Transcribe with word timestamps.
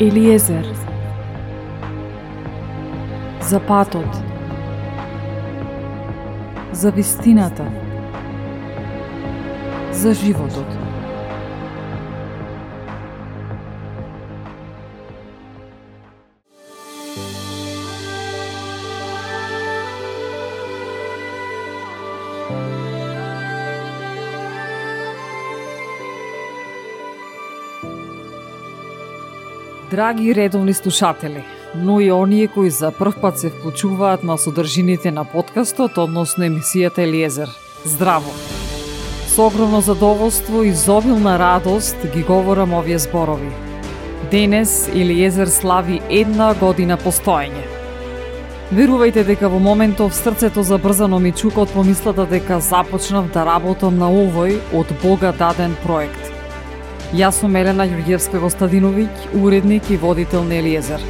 Елиезер. 0.00 0.66
За 3.40 3.60
патот. 3.60 4.16
За 6.72 6.90
вистината. 6.90 7.66
За 9.92 10.14
животот. 10.14 10.66
Драги 29.90 30.34
редовни 30.34 30.74
слушатели, 30.74 31.44
но 31.74 32.00
и 32.00 32.12
оние 32.12 32.46
кои 32.46 32.70
за 32.70 32.90
прв 32.90 33.20
пат 33.20 33.38
се 33.38 33.48
вклучуваат 33.50 34.24
на 34.24 34.38
содржините 34.38 35.10
на 35.10 35.24
подкастот, 35.24 35.98
односно 35.98 36.44
емисијата 36.44 36.98
Елиезер. 36.98 37.48
Здраво! 37.84 38.30
Со 39.26 39.46
огромно 39.46 39.80
задоволство 39.80 40.62
и 40.62 40.72
зобилна 40.72 41.38
радост 41.38 41.96
ги 42.14 42.22
говорам 42.22 42.74
овие 42.74 42.98
зборови. 42.98 43.50
Денес 44.30 44.88
Елиезер 44.88 45.46
слави 45.46 46.00
една 46.10 46.54
година 46.54 46.96
постоење. 46.96 47.66
Верувајте 48.70 49.26
дека 49.26 49.48
во 49.48 49.58
моментов 49.58 50.14
срцето 50.14 50.62
забрзано 50.62 51.18
ми 51.18 51.32
чука 51.32 51.66
од 51.66 51.74
помислата 51.74 52.26
дека 52.30 52.60
започнав 52.60 53.32
да 53.34 53.42
работам 53.44 53.98
на 53.98 54.06
овој 54.06 54.60
од 54.72 54.86
Бога 55.02 55.32
даден 55.32 55.74
проект. 55.82 56.39
Јас 57.10 57.40
сум 57.42 57.56
Елена 57.58 57.82
Јургевска 57.90 58.38
Гостадиновиќ, 58.38 59.08
уредник 59.34 59.88
и 59.90 59.96
водител 59.98 60.44
на 60.46 60.54
Елиезер. 60.60 61.02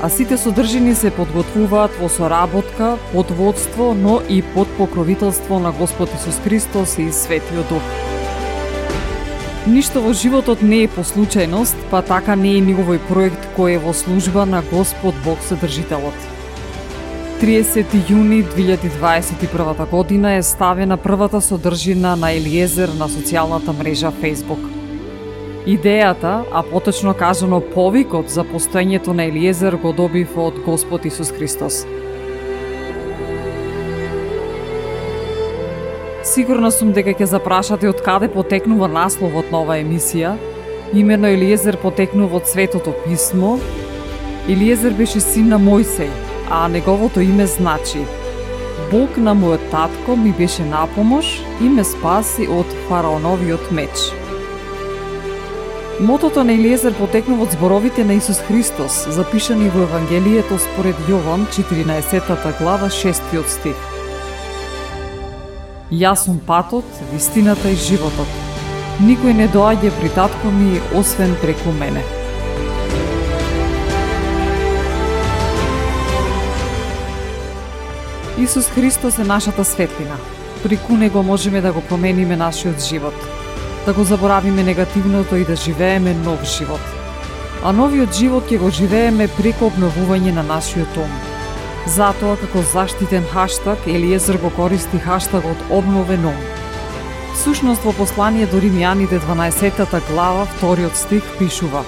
А 0.00 0.08
сите 0.08 0.36
содржини 0.38 0.94
се 0.94 1.10
подготвуваат 1.10 1.96
во 1.98 2.08
соработка, 2.08 2.92
под 3.12 3.32
водство, 3.34 3.90
но 3.98 4.20
и 4.28 4.42
под 4.54 4.70
покровителство 4.78 5.58
на 5.58 5.72
Господ 5.72 6.14
Исус 6.14 6.38
Христос 6.44 6.98
и 6.98 7.10
Светиот 7.10 7.66
Дух. 7.68 7.82
Ништо 9.66 10.00
во 10.00 10.14
животот 10.14 10.62
не 10.62 10.84
е 10.84 10.88
по 10.88 11.02
случајност, 11.02 11.74
па 11.90 12.02
така 12.02 12.38
не 12.38 12.54
е 12.56 12.60
ни 12.62 12.78
овој 12.78 13.02
проект 13.10 13.50
кој 13.58 13.74
е 13.74 13.82
во 13.82 13.92
служба 13.92 14.46
на 14.46 14.62
Господ 14.70 15.18
Бог 15.26 15.42
Содржителот. 15.42 16.14
30 17.42 17.90
јуни 18.06 18.44
2021 18.54 19.90
година 19.90 20.36
е 20.38 20.42
ставена 20.42 20.96
првата 20.96 21.40
содржина 21.40 22.14
на 22.16 22.30
Елиезер 22.30 22.94
на 22.94 23.08
социјалната 23.08 23.74
мрежа 23.74 24.12
Facebook. 24.22 24.79
Идејата, 25.66 26.44
а 26.52 26.62
поточно 26.62 27.12
кажано 27.14 27.60
повикот 27.60 28.30
за 28.32 28.44
постоењето 28.48 29.12
на 29.12 29.26
Елиезер 29.28 29.76
го 29.76 29.92
добив 29.92 30.38
од 30.38 30.54
Господ 30.64 31.04
Исус 31.04 31.32
Христос. 31.36 31.84
Сигурна 36.24 36.70
сум 36.72 36.94
дека 36.96 37.12
ќе 37.12 37.28
запрашате 37.28 37.90
од 37.92 38.00
каде 38.00 38.30
потекнува 38.32 38.88
насловот 38.88 39.52
на 39.52 39.60
оваа 39.60 39.82
емисија. 39.84 40.38
Имено 40.96 41.28
Елиезер 41.28 41.76
потекнува 41.76 42.40
од 42.40 42.48
Светото 42.48 42.94
Писмо. 43.04 43.58
Елиезер 44.48 44.96
беше 44.96 45.20
син 45.20 45.52
на 45.52 45.60
Мојсей, 45.60 46.08
а 46.48 46.68
неговото 46.68 47.20
име 47.20 47.46
значи 47.46 48.00
Бог 48.90 49.16
на 49.16 49.36
мојот 49.36 49.68
татко 49.70 50.16
ми 50.16 50.32
беше 50.32 50.64
напомош 50.64 51.36
и 51.60 51.68
ме 51.68 51.84
спаси 51.84 52.48
од 52.48 52.66
фараоновиот 52.88 53.70
меч. 53.70 54.19
Мотото 56.00 56.44
на 56.44 56.54
Илиезер 56.56 56.94
потекнува 56.96 57.44
од 57.44 57.52
зборовите 57.52 58.04
на 58.08 58.14
Исус 58.16 58.38
Христос, 58.46 59.02
запишани 59.12 59.66
во 59.68 59.82
Евангелието 59.84 60.56
според 60.56 60.96
Јован, 61.04 61.42
14 61.52 62.56
глава, 62.58 62.88
6 62.88 63.44
стих. 63.44 63.76
Јас 65.92 66.24
сум 66.24 66.38
патот, 66.46 66.88
вистината 67.12 67.68
и 67.68 67.76
животот. 67.76 68.32
Никој 69.04 69.36
не 69.36 69.48
доаѓа 69.48 69.90
при 70.00 70.08
татко 70.08 70.48
ми, 70.48 70.80
освен 70.96 71.36
преку 71.42 71.68
мене. 71.72 72.00
Исус 78.38 78.70
Христос 78.72 79.18
е 79.18 79.24
нашата 79.24 79.64
светлина. 79.64 80.16
Прику 80.62 80.96
него 80.96 81.22
можеме 81.22 81.60
да 81.60 81.72
го 81.72 81.80
промениме 81.80 82.36
нашиот 82.36 82.80
живот 82.80 83.39
да 83.86 83.92
го 83.92 84.04
заборавиме 84.04 84.62
негативното 84.62 85.36
и 85.36 85.44
да 85.44 85.56
живееме 85.56 86.14
нов 86.14 86.44
живот. 86.44 86.80
А 87.64 87.72
новиот 87.72 88.14
живот 88.16 88.48
ќе 88.48 88.58
го 88.58 88.70
живееме 88.70 89.28
преку 89.36 89.68
обновување 89.68 90.32
на 90.32 90.42
нашиот 90.42 90.96
ум. 90.96 91.12
Затоа, 91.86 92.36
како 92.40 92.62
заштитен 92.72 93.24
хаштаг, 93.32 93.86
Елиезер 93.86 94.36
го 94.40 94.50
користи 94.56 94.98
хаштагот 94.98 95.60
обновен 95.70 96.24
ум. 96.32 96.40
Сушност 97.44 97.84
во 97.84 97.92
послание 97.96 98.46
до 98.46 98.60
Римјаните 98.60 99.20
12 99.20 100.00
глава, 100.10 100.46
вториот 100.56 100.96
стих 100.96 101.24
пишува 101.38 101.84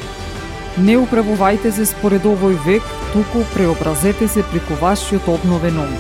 Не 0.77 0.97
управувајте 0.97 1.71
се 1.71 1.85
според 1.85 2.25
овој 2.25 2.57
век, 2.65 2.83
туку 3.13 3.45
преобразете 3.53 4.29
се 4.29 4.43
преку 4.53 4.75
вашиот 4.81 5.29
обновен 5.29 5.79
ум, 5.79 5.93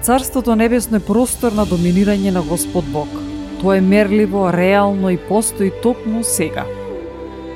Царството 0.00 0.56
небесно 0.56 0.96
е 0.96 1.04
простор 1.04 1.52
на 1.52 1.66
доминирање 1.68 2.32
на 2.32 2.40
Господ 2.40 2.88
Бог. 2.96 3.08
Тоа 3.60 3.76
е 3.76 3.80
мерливо, 3.80 4.48
реално 4.52 5.10
и 5.10 5.20
постои 5.20 5.70
токму 5.82 6.24
сега. 6.24 6.64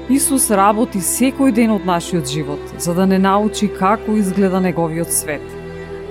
Исус 0.07 0.45
работи 0.55 1.01
секој 1.03 1.51
ден 1.51 1.73
од 1.75 1.87
нашиот 1.87 2.29
живот, 2.31 2.61
за 2.79 2.93
да 2.95 3.07
не 3.11 3.17
научи 3.19 3.67
како 3.67 4.15
изгледа 4.15 4.61
неговиот 4.63 5.11
свет. 5.11 5.43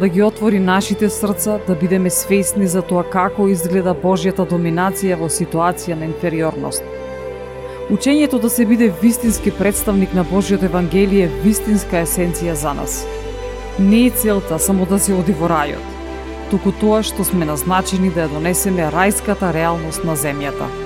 Да 0.02 0.10
ги 0.12 0.24
отвори 0.24 0.60
нашите 0.60 1.10
срца, 1.10 1.60
да 1.68 1.76
бидеме 1.76 2.10
свесни 2.10 2.68
за 2.68 2.82
тоа 2.82 3.06
како 3.08 3.48
изгледа 3.48 3.96
Божјата 3.96 4.44
доминација 4.44 5.16
во 5.16 5.30
ситуација 5.32 5.96
на 5.96 6.10
инфериорност. 6.12 6.84
Учењето 7.90 8.42
да 8.42 8.50
се 8.50 8.66
биде 8.66 8.92
вистински 9.02 9.52
представник 9.52 10.14
на 10.14 10.26
Божјото 10.26 10.68
Евангелие 10.68 11.30
е 11.30 11.34
вистинска 11.44 12.04
есенција 12.04 12.54
за 12.54 12.74
нас. 12.74 13.06
Не 13.80 14.08
е 14.08 14.10
целта 14.10 14.60
само 14.60 14.86
да 14.86 15.00
се 15.00 15.14
оди 15.16 15.32
во 15.32 15.48
рајот, 15.48 15.88
туку 16.52 16.76
тоа 16.82 17.00
што 17.04 17.24
сме 17.24 17.48
назначени 17.48 18.12
да 18.12 18.28
ја 18.28 18.34
донесеме 18.36 18.92
рајската 18.92 19.54
реалност 19.56 20.04
на 20.04 20.20
земјата. 20.20 20.85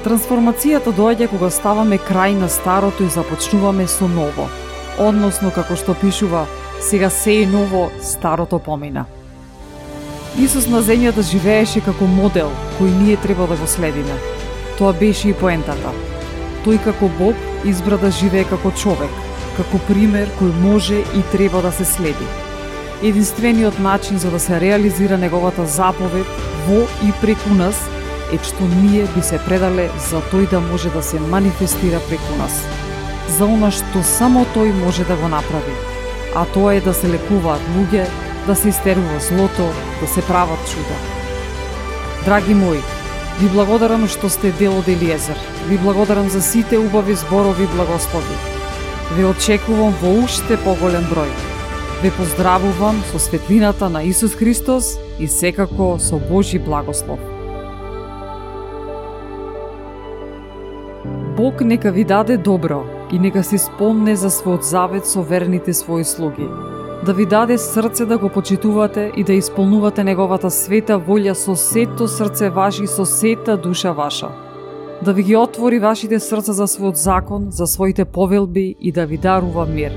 Трансформацијата 0.00 0.94
доаѓа 0.96 1.26
кога 1.28 1.50
ставаме 1.52 1.98
крај 2.00 2.38
на 2.40 2.46
старото 2.48 3.04
и 3.04 3.12
започнуваме 3.12 3.84
со 3.84 4.06
ново. 4.08 4.46
Односно, 4.96 5.50
како 5.52 5.76
што 5.76 5.92
пишува, 5.92 6.46
сега 6.80 7.10
се 7.12 7.42
е 7.42 7.46
ново, 7.46 7.90
старото 8.00 8.58
помина. 8.58 9.04
Исус 10.40 10.70
на 10.72 10.80
земјата 10.80 11.20
живееше 11.20 11.84
како 11.84 12.08
модел 12.08 12.48
кој 12.78 12.96
ние 13.02 13.18
треба 13.20 13.44
да 13.50 13.60
го 13.60 13.68
следиме. 13.68 14.16
Тоа 14.78 14.96
беше 14.96 15.28
и 15.28 15.36
поентата. 15.36 15.92
Тој 16.64 16.80
како 16.88 17.12
Бог 17.20 17.36
избра 17.68 18.00
да 18.00 18.08
живее 18.08 18.48
како 18.48 18.72
човек, 18.72 19.12
како 19.60 19.84
пример 19.84 20.32
кој 20.40 20.56
може 20.64 21.04
и 21.04 21.28
треба 21.32 21.60
да 21.60 21.76
се 21.76 21.84
следи. 21.84 22.32
Единствениот 23.02 23.78
начин 23.78 24.16
за 24.18 24.30
да 24.30 24.40
се 24.40 24.60
реализира 24.60 25.18
неговата 25.18 25.66
заповед 25.66 26.26
во 26.64 26.86
и 27.04 27.12
преку 27.20 27.52
нас 27.52 27.76
е 28.32 28.38
што 28.42 28.64
ние 28.82 29.06
би 29.14 29.22
се 29.22 29.38
предале 29.46 29.88
за 30.10 30.20
тој 30.30 30.48
да 30.50 30.60
може 30.60 30.90
да 30.90 31.02
се 31.02 31.20
манифестира 31.20 32.00
преку 32.08 32.36
нас. 32.38 32.62
За 33.38 33.46
она 33.46 33.70
што 33.70 34.02
само 34.02 34.44
тој 34.54 34.72
може 34.84 35.04
да 35.04 35.16
го 35.16 35.28
направи. 35.28 35.74
А 36.34 36.44
тоа 36.54 36.74
е 36.74 36.80
да 36.80 36.94
се 36.94 37.08
лекуваат 37.08 37.62
луѓе, 37.76 38.06
да 38.46 38.54
се 38.54 38.68
истерува 38.68 39.20
злото, 39.20 39.66
да 40.00 40.06
се 40.06 40.22
прават 40.22 40.62
чуда. 40.70 40.96
Драги 42.24 42.54
мои, 42.54 42.80
ви 43.40 43.48
благодарам 43.48 44.06
што 44.08 44.28
сте 44.28 44.52
дел 44.58 44.78
од 44.78 44.88
Елиезер. 44.88 45.38
Ви 45.68 45.78
благодарам 45.78 46.28
за 46.28 46.42
сите 46.42 46.78
убави 46.78 47.14
зборови 47.14 47.66
благослови. 47.74 48.36
Ве 49.16 49.24
очекувам 49.26 49.96
во 50.02 50.12
уште 50.24 50.60
поголем 50.64 51.08
број. 51.10 51.32
Ве 52.02 52.12
поздравувам 52.14 53.02
со 53.10 53.18
светлината 53.18 53.88
на 53.88 54.04
Исус 54.04 54.34
Христос 54.34 54.98
и 55.18 55.28
секако 55.28 55.98
со 55.98 56.18
Божи 56.18 56.58
благослов. 56.58 57.39
Бог 61.40 61.60
нека 61.60 61.92
ви 61.92 62.04
даде 62.04 62.36
добро 62.36 62.82
и 63.12 63.18
нека 63.18 63.42
се 63.42 63.58
спомне 63.58 64.12
за 64.16 64.28
својот 64.28 64.60
завет 64.60 65.06
со 65.08 65.22
верните 65.24 65.72
своји 65.72 66.04
слуги 66.04 66.48
да 67.06 67.14
ви 67.16 67.24
даде 67.26 67.56
срце 67.58 68.04
да 68.04 68.18
го 68.18 68.28
почитувате 68.28 69.12
и 69.16 69.24
да 69.24 69.32
исполнувате 69.32 70.04
неговата 70.04 70.50
света 70.50 70.98
волја 71.00 71.32
со 71.32 71.56
сето 71.56 72.08
срце 72.08 72.50
ваше 72.50 72.84
и 72.84 72.86
со 72.86 73.06
сета 73.06 73.56
душа 73.56 73.92
ваша. 73.92 74.28
Да 75.02 75.12
ви 75.12 75.22
ги 75.22 75.36
отвори 75.36 75.78
вашите 75.78 76.20
срца 76.20 76.52
за 76.52 76.68
својот 76.68 77.00
закон, 77.00 77.46
за 77.50 77.66
своите 77.66 78.04
повелби 78.04 78.76
и 78.80 78.92
да 78.92 79.06
ви 79.06 79.16
дарува 79.16 79.66
мир. 79.66 79.96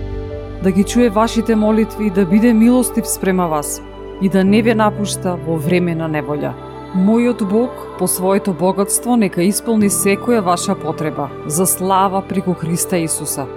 Да 0.64 0.72
ги 0.72 0.84
чуе 0.84 1.10
вашите 1.10 1.56
молитви 1.56 2.08
и 2.08 2.10
да 2.10 2.26
биде 2.26 2.54
милостив 2.54 3.08
спрема 3.08 3.48
вас 3.48 3.82
и 4.22 4.30
да 4.30 4.44
не 4.44 4.62
ве 4.62 4.76
напушта 4.76 5.36
во 5.48 5.60
време 5.60 5.96
на 5.96 6.08
неволја. 6.08 6.73
Мојот 6.94 7.42
Бог, 7.50 7.70
по 7.98 8.08
своето 8.08 8.54
богатство, 8.54 9.16
нека 9.18 9.42
исполни 9.42 9.88
секоја 9.90 10.44
ваша 10.46 10.76
потреба, 10.78 11.26
за 11.50 11.66
слава 11.66 12.22
преку 12.22 12.54
Христа 12.54 13.00
Исуса. 13.02 13.48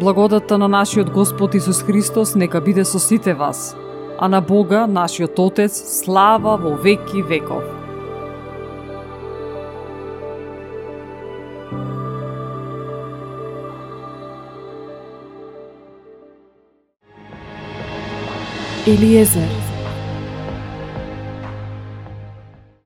Благодата 0.00 0.58
на 0.58 0.68
нашиот 0.68 1.10
Господ 1.10 1.54
Исус 1.54 1.82
Христос 1.82 2.34
нека 2.34 2.60
биде 2.60 2.84
со 2.84 2.98
сите 2.98 3.34
вас, 3.34 3.76
а 4.18 4.28
на 4.28 4.40
Бога, 4.40 4.86
нашиот 4.86 5.38
Отец, 5.38 6.00
слава 6.00 6.56
во 6.56 6.76
веки 6.76 7.20
веков. 7.20 7.62
Елиезер 18.86 19.71